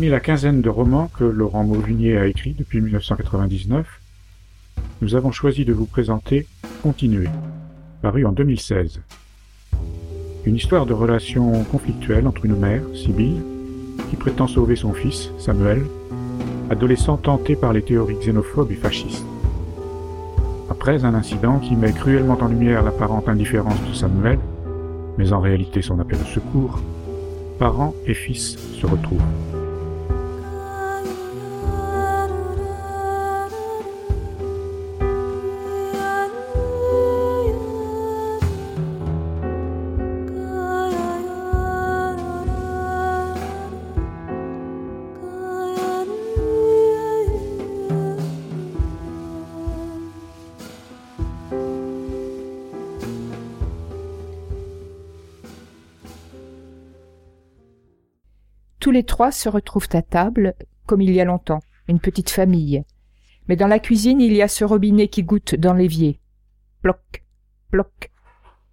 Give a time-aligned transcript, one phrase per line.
[0.00, 3.86] Parmi la quinzaine de romans que Laurent Mauvignier a écrits depuis 1999,
[5.02, 6.46] nous avons choisi de vous présenter
[6.82, 7.28] Continuer,
[8.00, 9.02] paru en 2016.
[10.46, 13.42] Une histoire de relation conflictuelle entre une mère, Sibylle,
[14.08, 15.82] qui prétend sauver son fils, Samuel,
[16.70, 19.26] adolescent tenté par les théories xénophobes et fascistes.
[20.70, 24.38] Après un incident qui met cruellement en lumière l'apparente indifférence de Samuel,
[25.18, 26.80] mais en réalité son appel au secours,
[27.58, 29.49] parents et fils se retrouvent.
[58.90, 62.82] Tous les trois se retrouvent à table, comme il y a longtemps, une petite famille.
[63.46, 66.18] Mais dans la cuisine, il y a ce robinet qui goûte dans l'évier.
[66.82, 67.24] Ploc,
[67.70, 68.10] ploc.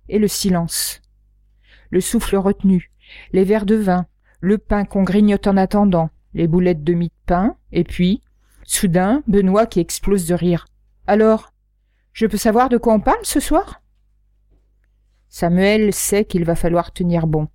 [0.09, 1.03] Et le silence.
[1.91, 2.91] Le souffle retenu,
[3.31, 4.07] les verres de vin,
[4.39, 8.23] le pain qu'on grignote en attendant, les boulettes de mie de pain, et puis,
[8.63, 10.65] soudain, Benoît qui explose de rire.
[11.05, 11.53] Alors,
[12.13, 13.83] je peux savoir de quoi on parle ce soir?
[15.29, 17.49] Samuel sait qu'il va falloir tenir bon.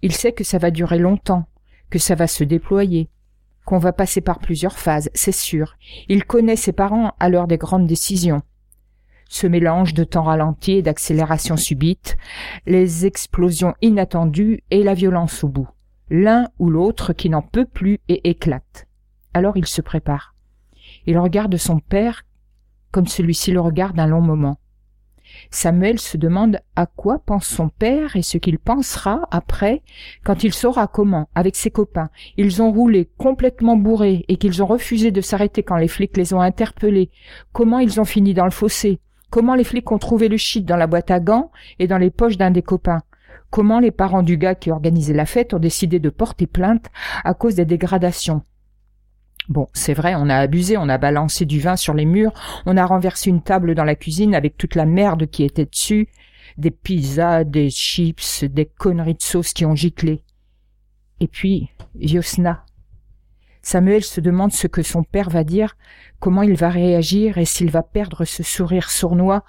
[0.00, 1.46] Il sait que ça va durer longtemps,
[1.90, 3.08] que ça va se déployer,
[3.64, 5.76] qu'on va passer par plusieurs phases, c'est sûr.
[6.08, 8.42] Il connaît ses parents à l'heure des grandes décisions.
[9.28, 12.16] Ce mélange de temps ralenti et d'accélération subite,
[12.66, 15.68] les explosions inattendues et la violence au bout.
[16.10, 18.86] L'un ou l'autre qui n'en peut plus et éclate.
[19.32, 20.34] Alors il se prépare.
[21.06, 22.24] Il regarde son père
[22.92, 24.58] comme celui-ci le regarde un long moment.
[25.50, 29.82] Samuel se demande à quoi pense son père et ce qu'il pensera après
[30.24, 34.66] quand il saura comment, avec ses copains, ils ont roulé complètement bourrés et qu'ils ont
[34.66, 37.10] refusé de s'arrêter quand les flics les ont interpellés,
[37.52, 39.00] comment ils ont fini dans le fossé,
[39.30, 42.10] comment les flics ont trouvé le shit dans la boîte à gants et dans les
[42.10, 43.02] poches d'un des copains,
[43.50, 46.86] comment les parents du gars qui organisait la fête ont décidé de porter plainte
[47.24, 48.42] à cause des dégradations?
[49.48, 52.32] Bon, c'est vrai, on a abusé, on a balancé du vin sur les murs,
[52.64, 56.08] on a renversé une table dans la cuisine avec toute la merde qui était dessus,
[56.56, 60.22] des pizzas, des chips, des conneries de sauce qui ont giclé.
[61.20, 62.64] Et puis, Yosna.
[63.60, 65.76] Samuel se demande ce que son père va dire,
[66.20, 69.44] comment il va réagir et s'il va perdre ce sourire sournois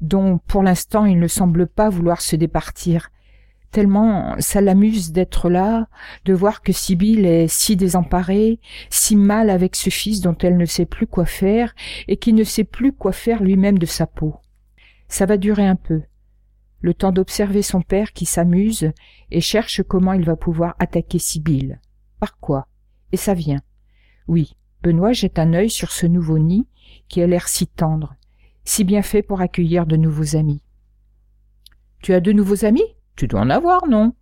[0.00, 3.10] dont, pour l'instant, il ne semble pas vouloir se départir
[3.70, 5.88] tellement ça l'amuse d'être là,
[6.24, 10.64] de voir que Sibylle est si désemparée, si mal avec ce fils dont elle ne
[10.64, 11.74] sait plus quoi faire
[12.06, 14.36] et qui ne sait plus quoi faire lui-même de sa peau.
[15.08, 16.02] Ça va durer un peu.
[16.80, 18.92] Le temps d'observer son père qui s'amuse
[19.30, 21.80] et cherche comment il va pouvoir attaquer Sibylle.
[22.20, 22.68] Par quoi?
[23.12, 23.60] Et ça vient.
[24.28, 26.66] Oui, Benoît jette un œil sur ce nouveau nid
[27.08, 28.14] qui a l'air si tendre,
[28.64, 30.62] si bien fait pour accueillir de nouveaux amis.
[32.00, 32.94] Tu as de nouveaux amis?
[33.18, 34.14] Tu dois en avoir, non?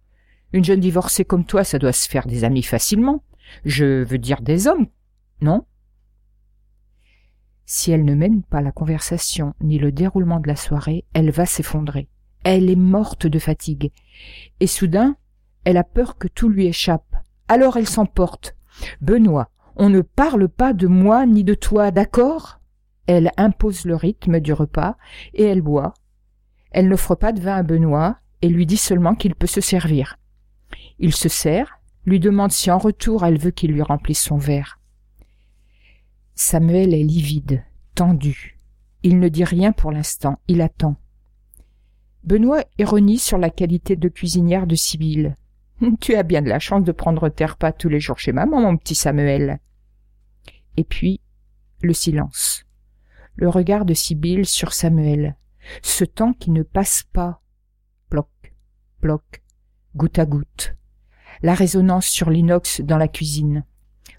[0.53, 3.23] Une jeune divorcée comme toi, ça doit se faire des amis facilement.
[3.65, 4.87] Je veux dire des hommes,
[5.43, 5.67] non?
[7.67, 11.45] Si elle ne mène pas la conversation ni le déroulement de la soirée, elle va
[11.45, 12.09] s'effondrer.
[12.43, 13.93] Elle est morte de fatigue.
[14.61, 15.17] Et soudain,
[15.65, 17.17] elle a peur que tout lui échappe.
[17.49, 18.57] Alors elle s'emporte.
[19.01, 22.61] Benoît, on ne parle pas de moi ni de toi, d'accord?
[23.07, 24.97] Elle impose le rythme du repas
[25.35, 25.93] et elle boit.
[26.71, 30.21] Elle n'offre pas de vin à Benoît et lui dit seulement qu'il peut se servir.
[31.01, 34.79] Il se sert, lui demande si en retour elle veut qu'il lui remplisse son verre.
[36.37, 37.65] Samuel est livide,
[37.97, 38.57] tendu.
[39.03, 40.95] Il ne dit rien pour l'instant, il attend.
[42.23, 45.35] Benoît ironise sur la qualité de cuisinière de Sibylle.
[46.01, 48.61] Tu as bien de la chance de prendre tes repas tous les jours chez maman,
[48.61, 49.59] mon petit Samuel.
[50.77, 51.21] Et puis,
[51.83, 52.65] le silence.
[53.35, 55.35] Le regard de Sibylle sur Samuel.
[55.83, 57.43] Ce temps qui ne passe pas.
[59.01, 59.43] Bloc,
[59.95, 60.75] goutte à goutte.
[61.43, 63.65] La résonance sur l'inox dans la cuisine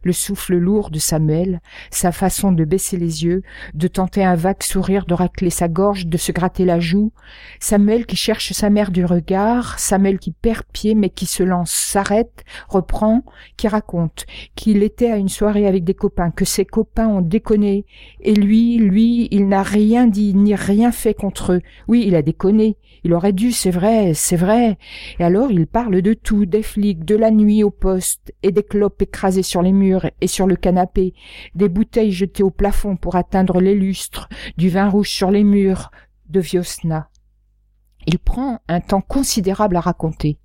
[0.04, 1.62] le souffle lourd de Samuel,
[1.92, 6.08] sa façon de baisser les yeux, de tenter un vague sourire, de racler sa gorge,
[6.08, 7.12] de se gratter la joue,
[7.60, 11.72] Samuel qui cherche sa mère du regard, Samuel qui perd pied mais qui se lance,
[11.72, 13.24] s'arrête, reprend,
[13.58, 17.86] qui raconte qu'il était à une soirée avec des copains, que ses copains ont déconné,
[18.22, 21.62] et lui, lui, il n'a rien dit ni rien fait contre eux.
[21.88, 24.78] Oui, il a déconné, il aurait dû, c'est vrai, c'est vrai.
[25.20, 28.64] Et alors il parle de tout, des flics, de la nuit au poste, et des
[28.64, 29.87] clopes écrasées sur les murs
[30.22, 31.14] et sur le canapé,
[31.56, 35.92] des bouteilles jetées au plafond pour atteindre les lustres, du vin rouge sur les murs,
[36.30, 37.10] de Viosna.
[38.06, 40.40] Il prend un temps considérable à raconter.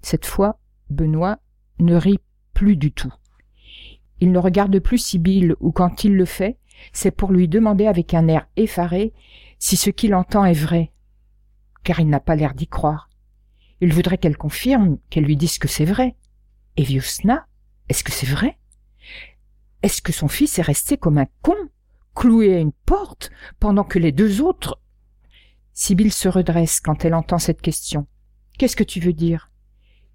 [0.00, 0.58] Cette fois,
[0.90, 1.38] Benoît
[1.78, 2.20] ne rit
[2.52, 3.12] plus du tout.
[4.20, 6.58] Il ne regarde plus Sibylle ou quand il le fait,
[6.92, 9.12] c'est pour lui demander avec un air effaré
[9.58, 10.92] si ce qu'il entend est vrai,
[11.84, 13.08] car il n'a pas l'air d'y croire.
[13.80, 16.16] Il voudrait qu'elle confirme, qu'elle lui dise que c'est vrai.
[16.76, 17.46] Et Viosna
[17.88, 18.58] est-ce que c'est vrai?
[19.82, 21.56] Est-ce que son fils est resté comme un con,
[22.14, 24.80] cloué à une porte, pendant que les deux autres...
[25.72, 28.06] Sibylle se redresse quand elle entend cette question.
[28.58, 29.50] Qu'est-ce que tu veux dire?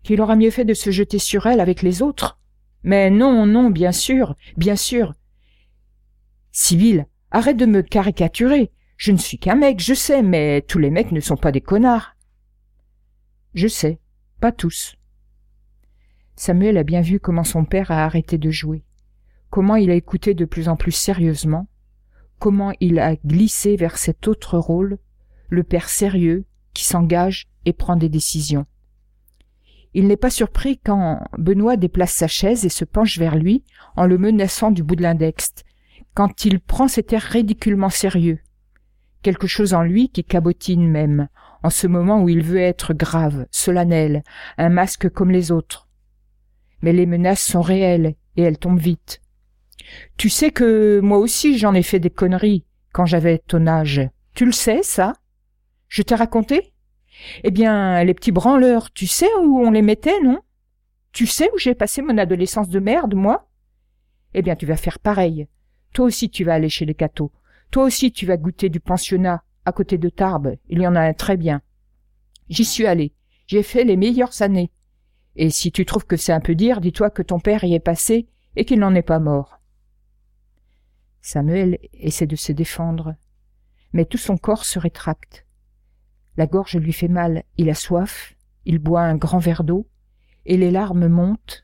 [0.04, 2.40] Qu'il aura mieux fait de se jeter sur elle avec les autres?
[2.84, 5.14] Mais non, non, bien sûr, bien sûr.
[6.52, 8.72] Sibylle, arrête de me caricaturer.
[8.96, 11.62] Je ne suis qu'un mec, je sais, mais tous les mecs ne sont pas des
[11.62, 12.16] connards.
[13.54, 14.00] Je sais,
[14.40, 14.96] pas tous.
[16.40, 18.86] Samuel a bien vu comment son père a arrêté de jouer,
[19.50, 21.68] comment il a écouté de plus en plus sérieusement,
[22.40, 25.00] comment il a glissé vers cet autre rôle,
[25.50, 28.66] le père sérieux qui s'engage et prend des décisions.
[29.94, 33.66] Il n'est pas surpris quand Benoît déplace sa chaise et se penche vers lui
[33.98, 35.52] en le menaçant du bout de l'index,
[36.14, 38.40] quand il prend cet air ridiculement sérieux.
[39.24, 41.28] Quelque chose en lui qui cabotine même,
[41.64, 44.24] en ce moment où il veut être grave, solennel,
[44.58, 45.89] un masque comme les autres
[46.82, 49.22] mais les menaces sont réelles et elles tombent vite.
[50.18, 54.02] Tu sais que moi aussi j'en ai fait des conneries quand j'avais ton âge.
[54.34, 55.14] Tu le sais, ça?
[55.88, 56.74] Je t'ai raconté?
[57.44, 60.40] Eh bien, les petits branleurs, tu sais où on les mettait, non?
[61.12, 63.50] Tu sais où j'ai passé mon adolescence de merde, moi?
[64.34, 65.48] Eh bien, tu vas faire pareil.
[65.94, 67.32] Toi aussi, tu vas aller chez les cathos.
[67.72, 70.56] Toi aussi, tu vas goûter du pensionnat à côté de Tarbes.
[70.70, 71.62] Il y en a un très bien.
[72.48, 73.14] J'y suis allé.
[73.48, 74.72] J'ai fait les meilleures années.
[75.36, 77.80] Et si tu trouves que c'est un peu dire, dis-toi que ton père y est
[77.80, 79.60] passé et qu'il n'en est pas mort.
[81.22, 83.16] Samuel essaie de se défendre,
[83.94, 85.46] mais tout son corps se rétracte.
[86.38, 88.36] La gorge lui fait mal, il a soif,
[88.66, 89.88] il boit un grand verre d'eau,
[90.46, 91.64] et les larmes montent.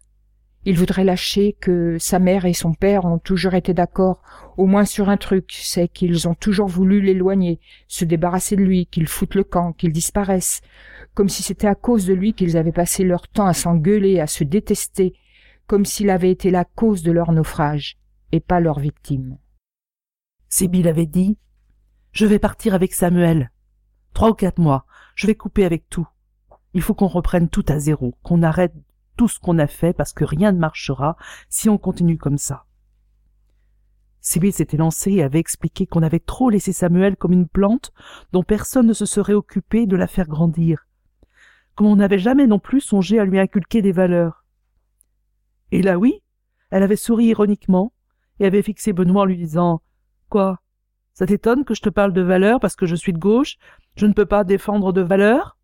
[0.66, 4.22] Il voudrait lâcher que sa mère et son père ont toujours été d'accord,
[4.58, 8.88] au moins sur un truc, c'est qu'ils ont toujours voulu l'éloigner, se débarrasser de lui,
[8.88, 10.62] qu'il foute le camp, qu'il disparaisse,
[11.16, 14.28] comme si c'était à cause de lui qu'ils avaient passé leur temps à s'engueuler, à
[14.28, 15.14] se détester,
[15.66, 17.98] comme s'il avait été la cause de leur naufrage,
[18.32, 19.38] et pas leur victime.
[20.50, 21.38] Sibyl avait dit
[22.12, 23.52] Je vais partir avec Samuel.
[24.14, 24.86] Trois ou quatre mois,
[25.16, 26.08] je vais couper avec tout.
[26.74, 28.74] Il faut qu'on reprenne tout à zéro, qu'on arrête
[29.16, 31.16] tout ce qu'on a fait parce que rien ne marchera
[31.50, 32.66] si on continue comme ça.
[34.20, 37.94] Sibyl s'était lancée et avait expliqué qu'on avait trop laissé Samuel comme une plante
[38.34, 40.88] dont personne ne se serait occupé de la faire grandir,
[41.76, 44.46] comme on n'avait jamais non plus songé à lui inculquer des valeurs.
[45.72, 46.22] Et là oui,
[46.72, 47.94] elle avait souri ironiquement
[48.40, 49.82] et avait fixé Benoît en lui disant
[50.30, 50.60] Quoi?
[51.14, 53.58] Ça t'étonne que je te parle de valeurs parce que je suis de gauche?
[53.96, 55.58] Je ne peux pas défendre de valeurs?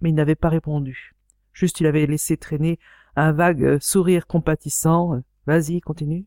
[0.00, 1.14] Mais il n'avait pas répondu.
[1.52, 2.78] Juste il avait laissé traîner
[3.16, 5.20] un vague sourire compatissant.
[5.46, 6.26] Vas-y, continue.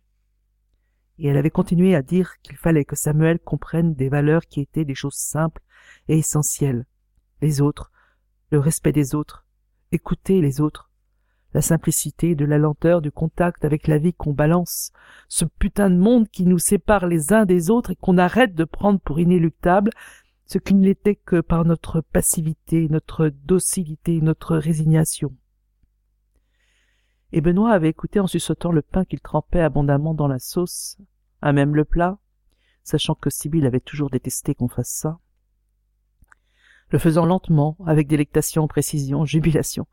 [1.20, 4.86] Et elle avait continué à dire qu'il fallait que Samuel comprenne des valeurs qui étaient
[4.86, 5.64] des choses simples
[6.08, 6.86] et essentielles.
[7.42, 7.92] Les autres,
[8.50, 9.46] le respect des autres,
[9.92, 10.90] écouter les autres,
[11.54, 14.92] la simplicité de la lenteur du contact avec la vie qu'on balance,
[15.28, 18.64] ce putain de monde qui nous sépare les uns des autres et qu'on arrête de
[18.64, 19.92] prendre pour inéluctable,
[20.46, 25.36] ce qui ne l'était que par notre passivité, notre docilité, notre résignation.
[27.34, 30.98] Et Benoît avait écouté en suçotant le pain qu'il trempait abondamment dans la sauce,
[31.42, 32.18] à même le plat,
[32.84, 35.20] sachant que Sibyl avait toujours détesté qu'on fasse ça
[36.90, 39.88] le faisant lentement, avec délectation, précision, jubilation,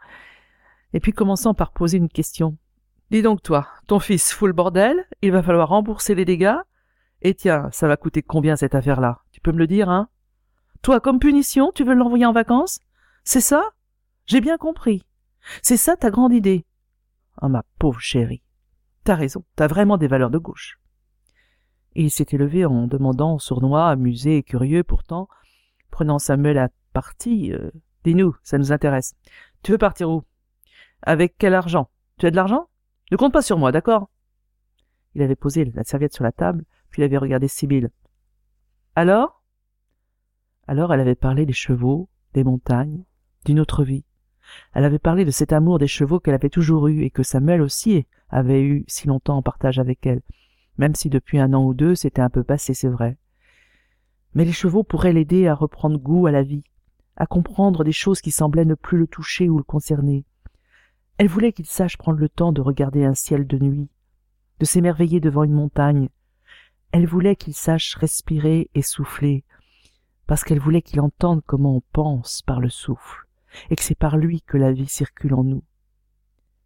[0.93, 2.57] et puis commençant par poser une question.
[3.11, 6.57] Dis donc toi, ton fils fout le bordel, il va falloir rembourser les dégâts,
[7.23, 9.21] et tiens, ça va coûter combien cette affaire-là?
[9.33, 10.09] Tu peux me le dire, hein?
[10.83, 12.79] Toi, comme punition, tu veux l'envoyer en vacances?
[13.25, 13.71] C'est ça?
[14.27, 15.05] J'ai bien compris.
[15.63, 16.65] C'est ça ta grande idée
[17.39, 18.43] Ah ma pauvre chérie.
[19.05, 20.79] T'as raison, t'as vraiment des valeurs de gauche.
[21.95, 25.29] Il s'était levé en demandant, sournois, amusé et curieux pourtant,
[25.91, 27.53] prenant Samuel à partie.
[27.53, 27.71] Euh,
[28.05, 29.15] Dis-nous, ça nous intéresse.
[29.63, 30.23] Tu veux partir où?
[31.03, 31.91] Avec quel argent?
[32.19, 32.69] Tu as de l'argent?
[33.11, 34.11] Ne compte pas sur moi, d'accord?
[35.15, 37.91] Il avait posé la serviette sur la table, puis il avait regardé Sibyl.
[38.95, 39.43] Alors?
[40.67, 43.05] Alors elle avait parlé des chevaux, des montagnes,
[43.45, 44.05] d'une autre vie.
[44.75, 47.63] Elle avait parlé de cet amour des chevaux qu'elle avait toujours eu et que Samuel
[47.63, 50.21] aussi avait eu si longtemps en partage avec elle,
[50.77, 53.17] même si depuis un an ou deux c'était un peu passé, c'est vrai.
[54.35, 56.65] Mais les chevaux pourraient l'aider à reprendre goût à la vie,
[57.17, 60.25] à comprendre des choses qui semblaient ne plus le toucher ou le concerner.
[61.17, 63.89] Elle voulait qu'il sache prendre le temps de regarder un ciel de nuit,
[64.59, 66.09] de s'émerveiller devant une montagne.
[66.91, 69.45] Elle voulait qu'il sache respirer et souffler,
[70.27, 73.27] parce qu'elle voulait qu'il entende comment on pense par le souffle,
[73.71, 75.63] et que c'est par lui que la vie circule en nous.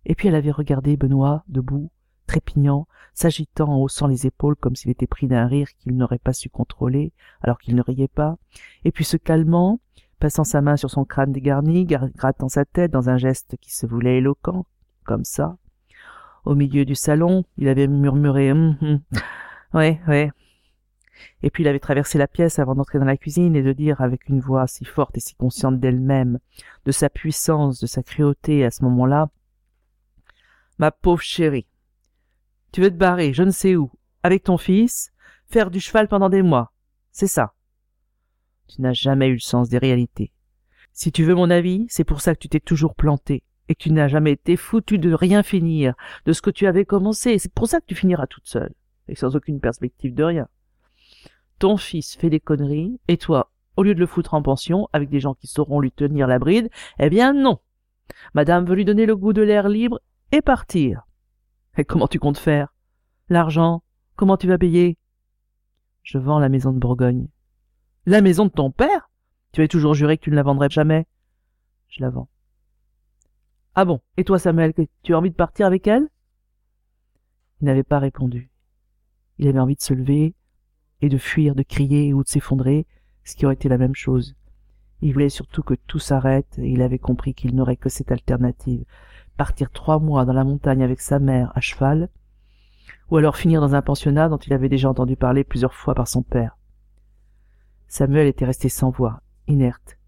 [0.07, 1.91] Et puis elle avait regardé Benoît, debout,
[2.27, 6.33] trépignant, s'agitant en haussant les épaules comme s'il était pris d'un rire qu'il n'aurait pas
[6.33, 7.13] su contrôler,
[7.43, 8.37] alors qu'il ne riait pas,
[8.85, 9.81] et puis se calmant,
[10.19, 13.87] passant sa main sur son crâne dégarni, grattant sa tête dans un geste qui se
[13.87, 14.67] voulait éloquent,
[15.05, 15.57] comme ça.
[16.45, 19.01] Au milieu du salon, il avait murmuré hum, hum.
[19.75, 20.31] Ouais, ouais.
[21.43, 24.01] Et puis il avait traversé la pièce avant d'entrer dans la cuisine et de dire
[24.01, 26.39] avec une voix si forte et si consciente d'elle-même,
[26.85, 29.29] de sa puissance, de sa cruauté à ce moment-là,
[30.79, 31.67] Ma pauvre chérie,
[32.71, 33.91] tu veux te barrer, je ne sais où,
[34.23, 35.11] avec ton fils,
[35.49, 36.73] faire du cheval pendant des mois.
[37.11, 37.53] C'est ça.
[38.69, 40.31] Tu n'as jamais eu le sens des réalités.
[40.93, 43.83] Si tu veux mon avis, c'est pour ça que tu t'es toujours planté, et que
[43.83, 45.95] tu n'as jamais été foutu de rien finir,
[46.27, 48.75] de ce que tu avais commencé, c'est pour ça que tu finiras toute seule,
[49.09, 50.49] et sans aucune perspective de rien.
[51.59, 55.09] Ton fils fait des conneries, et toi, au lieu de le foutre en pension, avec
[55.09, 57.61] des gens qui sauront lui tenir la bride, eh bien non.
[58.35, 60.01] Madame veut lui donner le goût de l'air libre
[60.33, 61.03] et partir.
[61.77, 62.75] Et comment tu comptes faire?
[63.29, 63.83] L'argent?
[64.17, 64.97] Comment tu vas payer?
[66.03, 67.29] Je vends la maison de Bourgogne.
[68.11, 69.11] La maison de ton père?
[69.53, 71.07] Tu avais toujours juré que tu ne la vendrais jamais?
[71.89, 72.31] Je la vends.
[73.75, 74.01] Ah bon?
[74.17, 74.73] Et toi, Samuel,
[75.03, 76.09] tu as envie de partir avec elle?
[77.61, 78.51] Il n'avait pas répondu.
[79.37, 80.35] Il avait envie de se lever
[81.03, 82.87] et de fuir, de crier ou de s'effondrer,
[83.25, 84.37] ce qui aurait été la même chose.
[85.03, 88.87] Il voulait surtout que tout s'arrête et il avait compris qu'il n'aurait que cette alternative,
[89.37, 92.09] partir trois mois dans la montagne avec sa mère à cheval,
[93.11, 96.09] ou alors finir dans un pensionnat dont il avait déjà entendu parler plusieurs fois par
[96.09, 96.58] son père.
[97.89, 99.99] Samuel était resté sans voix, inerte.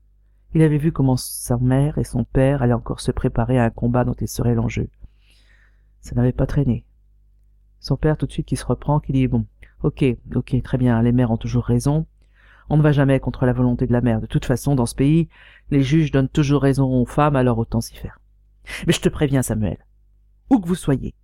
[0.54, 3.70] Il avait vu comment sa mère et son père allaient encore se préparer à un
[3.70, 4.88] combat dont il serait l'enjeu.
[6.00, 6.84] Ça n'avait pas traîné.
[7.78, 9.46] Son père tout de suite qui se reprend, qui dit bon,
[9.82, 12.06] ok, ok, très bien, les mères ont toujours raison.
[12.68, 14.20] On ne va jamais contre la volonté de la mère.
[14.20, 15.28] De toute façon, dans ce pays,
[15.70, 18.20] les juges donnent toujours raison aux femmes, alors autant s'y faire.
[18.86, 19.78] Mais je te préviens, Samuel,
[20.50, 21.14] où que vous soyez,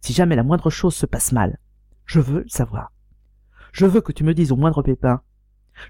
[0.00, 1.58] si jamais la moindre chose se passe mal,
[2.04, 2.92] je veux le savoir.
[3.72, 5.22] Je veux que tu me dises au moindre pépin.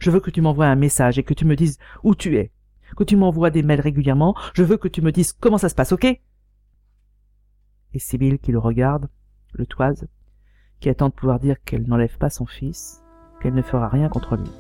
[0.01, 2.53] Je veux que tu m'envoies un message et que tu me dises où tu es.
[2.97, 4.35] Que tu m'envoies des mails régulièrement.
[4.55, 6.05] Je veux que tu me dises comment ça se passe, ok?
[6.05, 9.09] Et Sibyl qui le regarde,
[9.53, 10.09] le toise,
[10.81, 13.03] qui attend de pouvoir dire qu'elle n'enlève pas son fils,
[13.41, 14.51] qu'elle ne fera rien contre lui.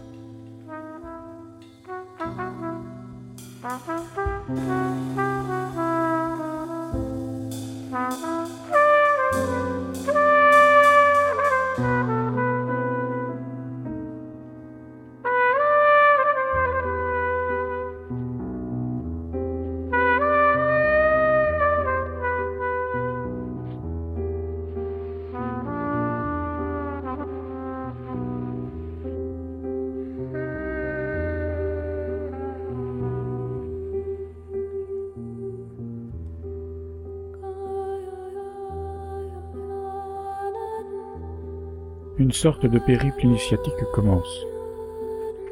[42.19, 44.45] Une sorte de périple initiatique commence.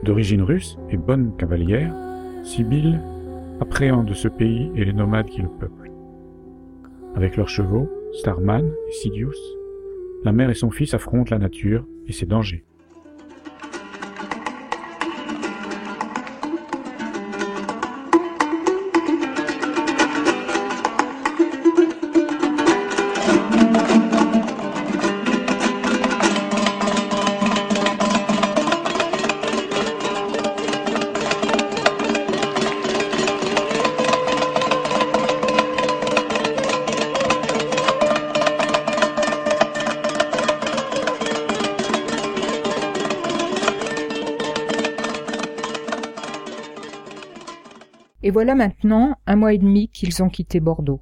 [0.03, 1.95] D'origine russe et bonne cavalière,
[2.43, 3.01] Sibylle
[3.61, 5.91] appréhende ce pays et les nomades qui le peuplent.
[7.15, 9.33] Avec leurs chevaux, Starman et Sidious,
[10.25, 12.65] la mère et son fils affrontent la nature et ses dangers.
[48.37, 51.01] Voilà maintenant un mois et demi qu'ils ont quitté Bordeaux.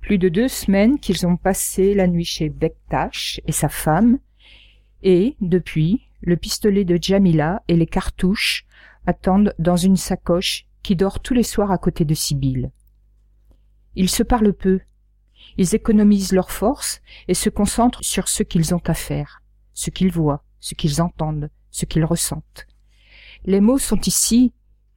[0.00, 4.20] Plus de deux semaines qu'ils ont passé la nuit chez Bektash et sa femme,
[5.02, 8.64] et, depuis, le pistolet de Jamila et les cartouches
[9.08, 12.70] attendent dans une sacoche qui dort tous les soirs à côté de Sibyl.
[13.96, 14.78] Ils se parlent peu.
[15.56, 19.42] Ils économisent leurs forces et se concentrent sur ce qu'ils ont à faire,
[19.72, 22.68] ce qu'ils voient, ce qu'ils entendent, ce qu'ils ressentent.
[23.46, 24.52] Les mots sont ici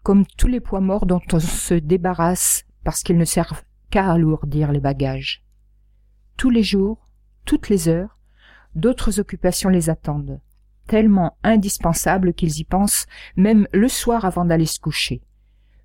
[0.07, 4.71] comme tous les poids morts dont on se débarrasse parce qu'ils ne servent qu'à alourdir
[4.71, 5.43] les bagages.
[6.37, 7.09] Tous les jours,
[7.43, 8.17] toutes les heures,
[8.73, 10.39] d'autres occupations les attendent,
[10.87, 15.23] tellement indispensables qu'ils y pensent même le soir avant d'aller se coucher.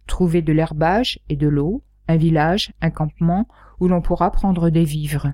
[0.07, 3.49] Trouver de l'herbage et de l'eau, un village, un campement
[3.81, 5.33] où l'on pourra prendre des vivres.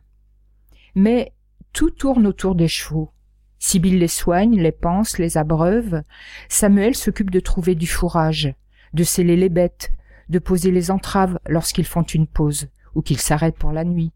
[0.94, 1.34] Mais
[1.74, 3.12] tout tourne autour des chevaux.
[3.58, 6.04] Sibyl les soigne, les pense, les abreuve.
[6.48, 8.54] Samuel s'occupe de trouver du fourrage,
[8.94, 9.90] de sceller les bêtes,
[10.28, 14.12] de poser les entraves lorsqu'ils font une pause ou qu'ils s'arrêtent pour la nuit,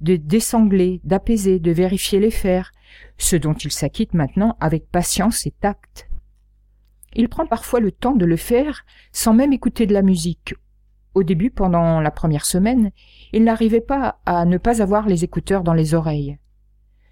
[0.00, 2.72] de désangler, d'apaiser, de vérifier les fers,
[3.18, 6.08] ce dont il s'acquitte maintenant avec patience et tact.
[7.14, 10.54] Il prend parfois le temps de le faire sans même écouter de la musique.
[11.14, 12.90] Au début, pendant la première semaine,
[13.32, 16.38] il n'arrivait pas à ne pas avoir les écouteurs dans les oreilles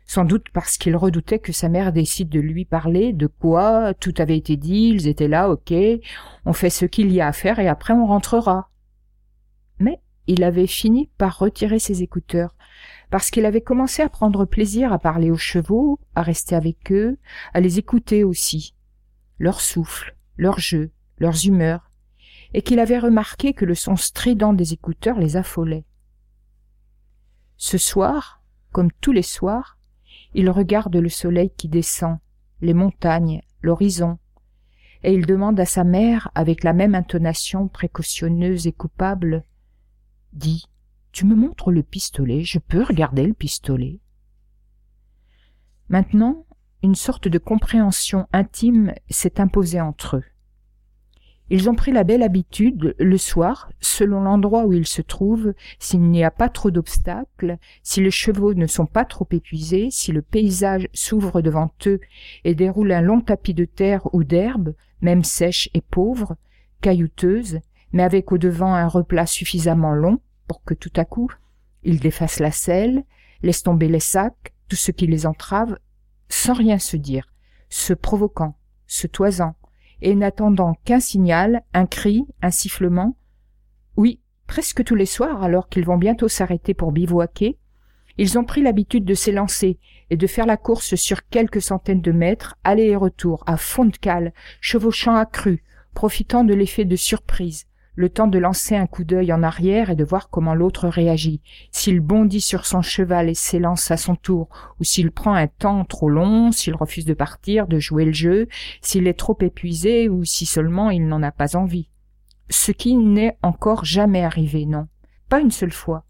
[0.07, 4.15] sans doute parce qu'il redoutait que sa mère décide de lui parler de quoi tout
[4.19, 5.73] avait été dit, ils étaient là, ok,
[6.45, 8.71] on fait ce qu'il y a à faire et après on rentrera.
[9.79, 12.55] Mais il avait fini par retirer ses écouteurs,
[13.11, 17.19] parce qu'il avait commencé à prendre plaisir à parler aux chevaux, à rester avec eux,
[17.53, 18.75] à les écouter aussi,
[19.39, 21.91] leur souffle, leur jeu, leurs humeurs,
[22.53, 25.85] et qu'il avait remarqué que le son strident des écouteurs les affolait.
[27.57, 28.43] Ce soir,
[28.73, 29.74] comme tous les soirs,
[30.35, 32.19] il regarde le soleil qui descend,
[32.61, 34.19] les montagnes, l'horizon,
[35.03, 39.45] et il demande à sa mère, avec la même intonation précautionneuse et coupable,
[40.35, 40.65] Dis,
[41.13, 44.01] tu me montres le pistolet, je peux regarder le pistolet.
[45.89, 46.45] Maintenant,
[46.83, 50.25] une sorte de compréhension intime s'est imposée entre eux.
[51.51, 56.01] Ils ont pris la belle habitude, le soir, selon l'endroit où ils se trouvent, s'il
[56.01, 60.23] n'y a pas trop d'obstacles, si les chevaux ne sont pas trop épuisés, si le
[60.23, 62.01] paysage s'ouvre devant eux
[62.45, 66.37] et déroule un long tapis de terre ou d'herbe, même sèche et pauvre,
[66.81, 67.61] caillouteuse,
[67.93, 71.31] mais avec au-devant un replat suffisamment long pour que tout à coup
[71.85, 73.05] ils défassent la selle,
[73.43, 75.79] laissent tomber les sacs, tout ce qui les entrave,
[76.29, 77.27] sans rien se dire,
[77.69, 79.55] se provoquant, se toisant,
[80.03, 83.17] et n'attendant qu'un signal, un cri, un sifflement.
[83.97, 87.59] Oui, presque tous les soirs, alors qu'ils vont bientôt s'arrêter pour bivouaquer,
[88.17, 89.79] ils ont pris l'habitude de s'élancer
[90.11, 93.87] et de faire la course sur quelques centaines de mètres, aller et retour, à fond
[93.87, 95.27] de cale, chevauchant à
[95.95, 99.97] profitant de l'effet de surprise, le temps de lancer un coup d'œil en arrière et
[99.97, 104.49] de voir comment l'autre réagit, s'il bondit sur son cheval et s'élance à son tour,
[104.81, 108.49] ou s'il prend un temps trop long, s'il refuse de partir, de jouer le jeu,
[108.81, 111.89] s'il est trop épuisé, ou si seulement il n'en a pas envie.
[112.51, 114.89] Ce qui n'est encore jamais arrivé, non.
[115.29, 116.05] Pas une seule fois.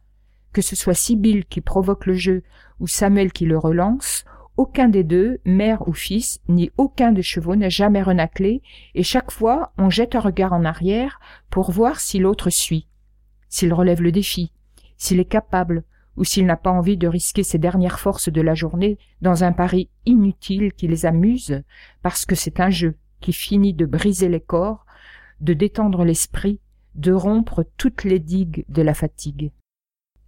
[0.53, 2.43] Que ce soit Sibyl qui provoque le jeu
[2.81, 4.25] ou Samuel qui le relance,
[4.57, 8.63] aucun des deux, mère ou fils, ni aucun des chevaux n'a jamais renaclé,
[8.95, 12.89] et chaque fois on jette un regard en arrière pour voir si l'autre suit,
[13.49, 14.53] s'il relève le défi,
[14.97, 15.85] s'il est capable,
[16.17, 19.53] ou s'il n'a pas envie de risquer ses dernières forces de la journée dans un
[19.53, 21.63] pari inutile qui les amuse,
[22.03, 24.87] parce que c'est un jeu qui finit de briser les corps,
[25.41, 26.61] de détendre l'esprit,
[26.95, 29.51] de rompre toutes les digues de la fatigue.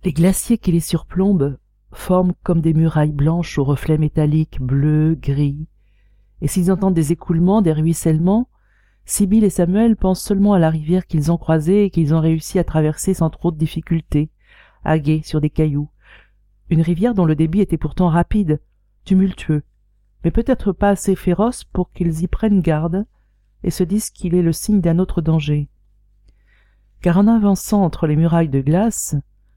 [0.04, 1.58] Les glaciers qui les surplombent
[1.96, 5.66] forment comme des murailles blanches aux reflets métalliques bleus, gris.
[6.40, 8.48] Et s'ils entendent des écoulements, des ruissellements,
[9.04, 12.58] Sibyl et Samuel pensent seulement à la rivière qu'ils ont croisée et qu'ils ont réussi
[12.58, 14.30] à traverser sans trop de difficultés,
[14.84, 15.88] guet sur des cailloux.
[16.70, 18.60] Une rivière dont le débit était pourtant rapide,
[19.04, 19.62] tumultueux,
[20.24, 23.06] mais peut-être pas assez féroce pour qu'ils y prennent garde
[23.62, 25.68] et se disent qu'il est le signe d'un autre danger.
[27.00, 29.14] Car en avançant entre les murailles de glace,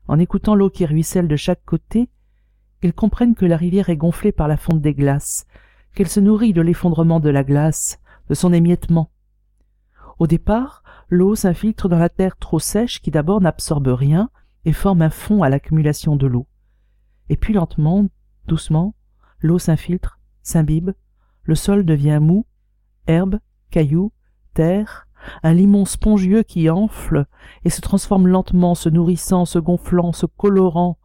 [0.08, 2.10] en écoutant l'eau qui ruisselle de chaque côté,
[2.82, 5.46] ils comprennent que la rivière est gonflée par la fonte des glaces,
[5.96, 9.12] qu'elle se nourrit de l'effondrement de la glace, de son émiettement.
[10.18, 14.30] Au départ, l'eau s'infiltre dans la terre trop sèche qui d'abord n'absorbe rien
[14.66, 16.48] et forme un fond à l'accumulation de l'eau.
[17.30, 18.08] Et puis lentement,
[18.48, 18.96] doucement,
[19.40, 20.92] l'eau s'infiltre, s'imbibe,
[21.44, 22.46] le sol devient mou,
[23.08, 23.40] herbe,
[23.72, 24.12] cailloux,
[24.54, 25.08] terre,
[25.44, 27.26] un limon spongieux qui enfle
[27.64, 30.98] et se transforme lentement, se nourrissant, se gonflant, se colorant,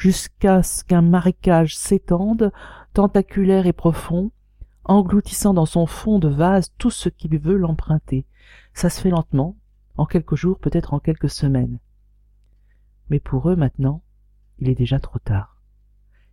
[0.00, 2.52] jusqu'à ce qu'un marécage s'étende,
[2.94, 4.30] tentaculaire et profond,
[4.84, 8.24] engloutissant dans son fond de vase tout ce qui veut l'emprunter.
[8.72, 9.56] Ça se fait lentement,
[9.98, 11.78] en quelques jours, peut-être en quelques semaines.
[13.10, 14.02] Mais pour eux maintenant,
[14.62, 15.56] Il est déjà trop tard.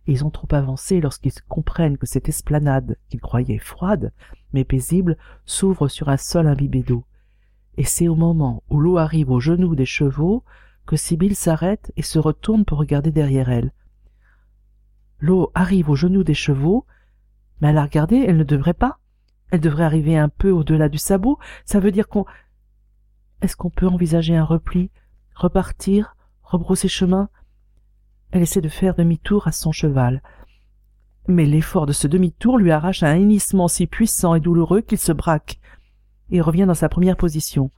[0.06, 4.12] ils ont trop avancé lorsqu'ils comprennent que cette esplanade, qu'ils croyaient froide,
[4.52, 7.04] mais paisible, s'ouvre sur un sol imbibé d'eau.
[7.78, 10.44] Et c'est au moment où l'eau arrive aux genoux des chevaux
[10.88, 13.72] que Sibylle s'arrête et se retourne pour regarder derrière elle.
[15.20, 16.86] L'eau arrive aux genoux des chevaux,
[17.60, 18.98] mais à la regarder, elle ne devrait pas.
[19.50, 21.38] Elle devrait arriver un peu au-delà du sabot.
[21.66, 22.24] Ça veut dire qu'on...
[23.42, 24.90] Est-ce qu'on peut envisager un repli,
[25.34, 27.28] repartir, rebrousser chemin?
[28.30, 30.22] Elle essaie de faire demi-tour à son cheval.
[31.26, 35.12] Mais l'effort de ce demi-tour lui arrache un hennissement si puissant et douloureux qu'il se
[35.12, 35.60] braque
[36.30, 37.70] et revient dans sa première position.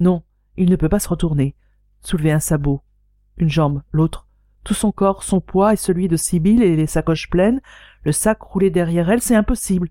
[0.00, 0.22] Non,
[0.58, 1.54] il ne peut pas se retourner,
[2.02, 2.82] soulever un sabot,
[3.36, 4.26] une jambe, l'autre,
[4.64, 7.60] tout son corps, son poids et celui de Sibylle et les sacoches pleines,
[8.04, 9.88] le sac roulé derrière elle, c'est impossible.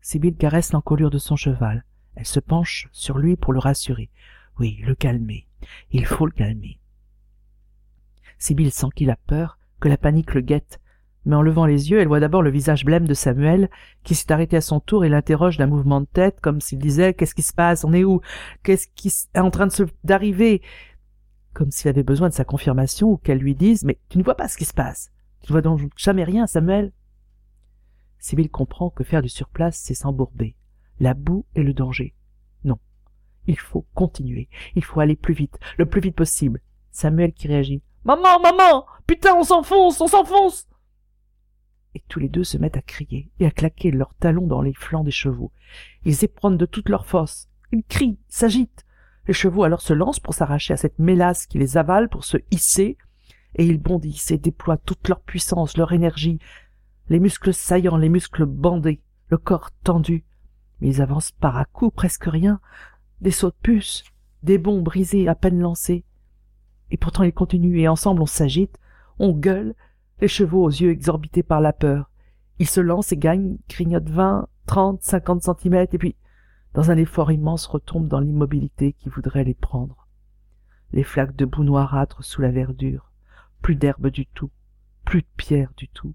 [0.00, 1.84] Sibylle caresse l'encolure de son cheval.
[2.14, 4.10] Elle se penche sur lui pour le rassurer.
[4.58, 5.46] Oui, le calmer.
[5.90, 6.78] Il faut le calmer.
[8.38, 10.80] Sibylle sent qu'il a peur, que la panique le guette,
[11.24, 13.70] mais en levant les yeux, elle voit d'abord le visage blême de Samuel,
[14.02, 17.14] qui s'est arrêté à son tour et l'interroge d'un mouvement de tête, comme s'il disait
[17.14, 17.84] Qu'est-ce qui se passe?
[17.84, 18.20] On est où?
[18.62, 20.62] Qu'est-ce qui est en train de d'arriver?
[21.54, 24.36] Comme s'il avait besoin de sa confirmation ou qu'elle lui dise Mais tu ne vois
[24.36, 26.92] pas ce qui se passe Tu ne vois donc jamais rien, Samuel?
[28.18, 30.56] Sibyl comprend que faire du surplace, c'est s'embourber.
[30.98, 32.14] La boue et le danger.
[32.64, 32.78] Non.
[33.46, 34.48] Il faut continuer.
[34.74, 36.60] Il faut aller plus vite, le plus vite possible.
[36.90, 37.82] Samuel qui réagit.
[38.04, 40.66] Maman, maman Putain, on s'enfonce, on s'enfonce
[41.94, 44.74] et tous les deux se mettent à crier et à claquer leurs talons dans les
[44.74, 45.52] flancs des chevaux.
[46.04, 47.48] Ils éprennent de toute leur force.
[47.72, 48.84] Ils crient, s'agitent.
[49.26, 52.38] Les chevaux alors se lancent pour s'arracher à cette mélasse qui les avale pour se
[52.50, 52.96] hisser,
[53.54, 56.38] et ils bondissent et déploient toute leur puissance, leur énergie,
[57.08, 60.24] les muscles saillants, les muscles bandés, le corps tendu.
[60.80, 62.60] Mais ils avancent par à coups, presque rien,
[63.20, 64.04] des sauts de puce,
[64.42, 66.04] des bonds brisés à peine lancés.
[66.90, 68.78] Et pourtant ils continuent, et ensemble on s'agite,
[69.18, 69.74] on gueule,
[70.22, 72.08] les chevaux aux yeux exorbités par la peur.
[72.60, 76.14] Ils se lancent et gagnent, grignotent vingt, trente, cinquante centimètres, et puis,
[76.74, 80.06] dans un effort immense, retombent dans l'immobilité qui voudrait les prendre.
[80.92, 83.10] Les flaques de boue noirâtre sous la verdure,
[83.62, 84.50] plus d'herbe du tout,
[85.04, 86.14] plus de pierre du tout,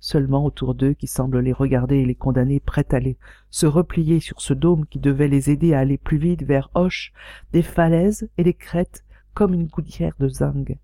[0.00, 3.18] seulement autour d'eux qui semblent les regarder et les condamner prêts à les
[3.50, 7.12] se replier sur ce dôme qui devait les aider à aller plus vite vers Hoche,
[7.52, 10.78] des falaises et des crêtes comme une gouttière de zinc,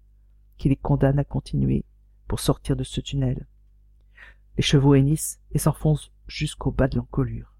[0.59, 1.87] qui les condamne à continuer
[2.33, 3.47] pour sortir de ce tunnel.
[4.57, 7.53] Les chevaux hennissent et s'enfoncent jusqu'au bas de l'encolure.